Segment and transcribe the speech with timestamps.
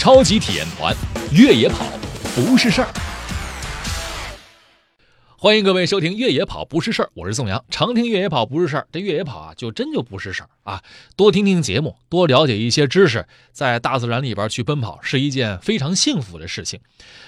[0.00, 0.96] 超级体验团，
[1.30, 1.84] 越野跑
[2.34, 2.88] 不是事儿。
[5.36, 7.62] 欢迎各位收听《越野跑不是事儿》，我是宋阳。
[7.68, 10.82] 常听越野跑不是事儿，这越野跑啊，就真就不是事儿啊。
[11.16, 16.80] 多听听节目，多了解一些知识，在大自然里边去奔跑，是一件非常幸福的事情。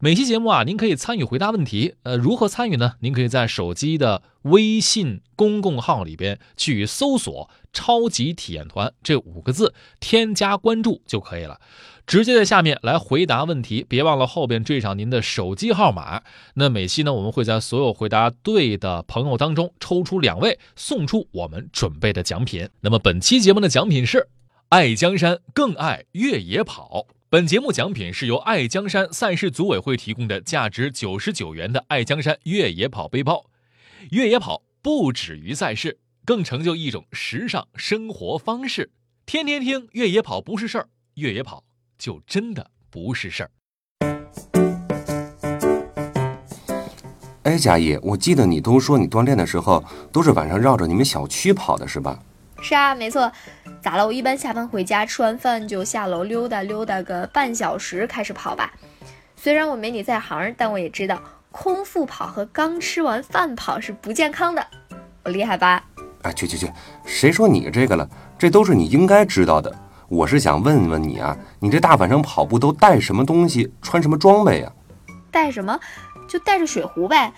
[0.00, 1.96] 每期节目啊，您可以参与回答问题。
[2.04, 2.94] 呃，如何参与呢？
[3.00, 11.60] 您可以在手机的微信公共号里边去搜索“超级体验团”这五个字，添加关注就可以了。
[12.06, 16.22] 直接在下面来回答问题，别忘了后边缀上您的手机号码。
[16.52, 22.68] 那每期呢，我们会在所有回答对的朋友当中抽出两位，送出我们准备的奖品。
[22.82, 24.28] 那么本期节目的奖品是
[24.68, 27.06] 爱江山更爱越野跑。
[27.30, 33.46] 本节目奖品是由爱江山赛事组委会提供的价值九十九元的爱江山越野跑背包。
[34.10, 38.90] 越野跑不止于赛事，更成就一种时尚生活方式。
[39.24, 41.64] 天天听越野跑不是事儿，越野跑。
[41.96, 43.50] 就真的不是事儿。
[47.44, 52.22] 哎，佳怡，我记得你都说你锻炼的时候都是晚上绕着你们小区跑的，是吧？
[52.64, 53.30] 是啊，没错。
[53.82, 54.06] 咋了？
[54.06, 58.72] 我一般下班回家，吃完饭就下楼溜达溜达个半小时，开始跑吧。
[59.36, 61.20] 虽然我没你在行，但我也知道
[61.52, 64.66] 空腹跑和刚吃完饭跑是不健康的。
[65.24, 65.84] 我厉害吧？
[66.22, 66.72] 哎，去去去，
[67.04, 68.08] 谁说你这个了？
[68.38, 69.70] 这都是你应该知道的。
[70.08, 74.72] 我是想问问你啊，你这大晚上跑步都带什么东西，穿什么装备呀？
[75.30, 75.78] 带什么？
[76.26, 77.30] 就带着水壶呗。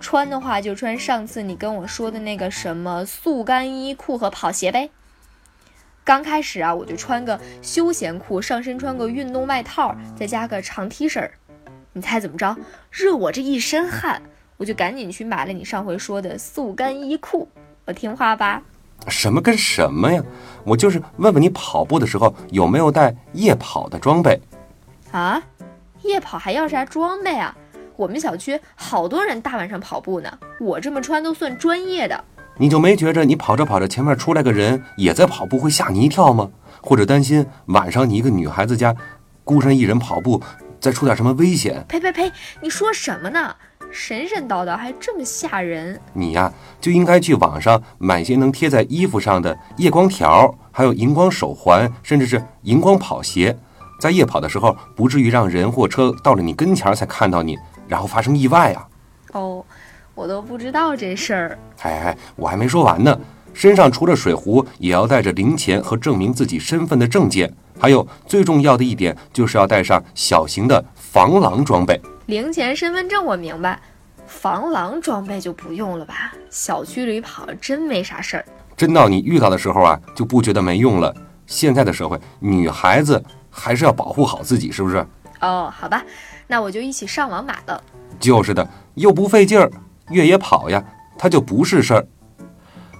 [0.00, 4.90] 穿的话就穿上次你跟我说的那个什么速干衣裤和跑鞋呗。
[6.04, 11.28] 刚开始啊，我就穿个休闲裤，上身穿个运动外套，再加个长 T 恤。
[11.92, 12.56] 你猜怎么着？
[12.90, 14.22] 热我这一身汗，
[14.56, 17.48] 我就赶紧去买了你上回说的速干衣裤。
[17.86, 18.62] 我听话吧？
[19.08, 20.22] 什么跟什么呀？
[20.64, 24.40] 我就是问问你，跑步的时候有没有带夜跑的装备？
[25.10, 25.42] 啊，
[26.02, 27.56] 夜跑还要啥装备啊？
[27.96, 32.24] 我们小区好多人大晚上跑步呢，我这么穿都算专业的。
[32.58, 36.50] 你就没觉着你跑着跑着前面出来个人也在跑步，会吓你一跳吗？
[36.82, 38.94] 或者担心晚上你一个女孩子家
[39.44, 40.42] 孤身一人跑步，
[40.78, 41.84] 再出点什么危险？
[41.88, 42.30] 呸呸呸！
[42.60, 43.54] 你说什么呢？
[43.90, 45.98] 神神叨叨还这么吓人！
[46.12, 53.56] 你呀就应该去网上买些能贴在衣服上的夜光条，还有荧光手环，甚至是荧光跑鞋，
[54.00, 57.56] 在夜跑的时候不至于让人或车到了你跟前才看到你，
[57.88, 58.86] 然后发生意外啊！
[59.32, 59.64] 哦，
[60.14, 61.58] 我都不知道这事儿。
[61.82, 63.18] 哎哎，我还没说完呢，
[63.52, 72.00] 身上除了水壶，也要带着零钱和证明自己身份的证件，还有最重要的一点就是要带上小型的防狼装备。
[72.26, 73.80] 零钱、身份证我明白，
[74.26, 76.32] 防狼装备就不用了吧？
[76.50, 78.44] 小区里跑真没啥事儿。
[78.76, 81.14] 真到你遇到的时候啊，就不觉得没用了。
[81.46, 85.06] 现在的社会，女孩子还是要保护好自己，是不是？
[85.40, 86.02] 哦，好吧，
[86.46, 87.82] 那我就一起上网买了。
[88.18, 89.70] 就是的，又不费劲儿，
[90.10, 90.82] 越野跑呀，
[91.18, 92.06] 它就不是事儿。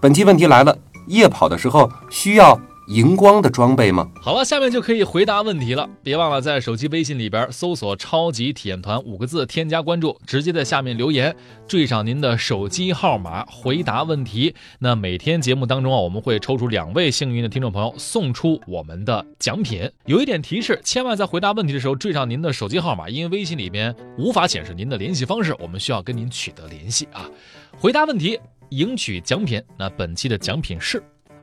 [0.00, 2.60] 本期问题来了，夜跑的时候需要。
[2.90, 4.10] 荧光的装备吗？
[4.20, 5.88] 好了，下面就可以回答问题了。
[6.02, 11.32] 别忘了在手机微信里边搜索“超级体验团”五个字，添加关注，直接在下面留言，
[11.68, 14.52] 缀上您的手机号码，回答问题。
[14.80, 19.88] 那每天节目当中啊，我们会抽出两位幸运的听众朋友，送出我们的奖品。
[20.06, 27.30] 有一点提示，千万在回答问题的时候缀上您的手机号码，因为微信里边无法显示您的联系方式，我们需要跟您取得联系啊。
[27.78, 28.36] 回答问题，
[28.70, 29.62] 赢取奖品。
[29.78, 31.00] 那本期的奖品是。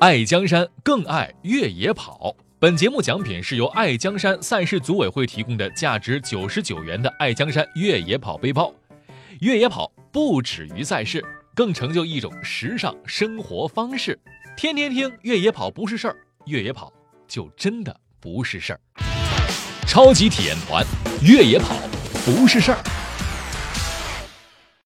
[0.00, 2.34] 爱江山更爱越野跑。
[2.58, 8.72] 本节目奖品是由爱江山赛事组委会提供的价值九十九元的爱江山越野跑背包。
[9.40, 11.22] 越野跑不止于赛事，
[11.54, 14.18] 更成就一种时尚生活方式。
[14.56, 16.90] 天天听越野跑不是事儿，越野跑
[17.28, 18.80] 就真的不是事儿。
[19.86, 20.82] 超级体验团，
[21.22, 21.76] 越野跑
[22.24, 22.78] 不是事儿。